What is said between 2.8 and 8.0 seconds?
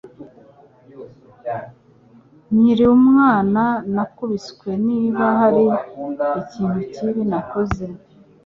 umwana, nakubiswe niba hari ikintu kibi nakoze.